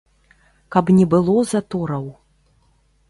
[0.75, 2.11] Каб не было затораў.